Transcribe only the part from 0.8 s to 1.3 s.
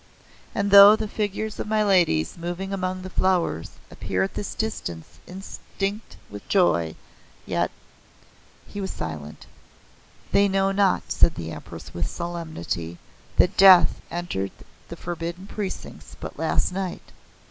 the